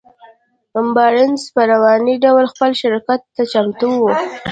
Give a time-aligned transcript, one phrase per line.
[0.95, 4.05] بارنس په رواني ډول خپل شراکت ته چمتو و.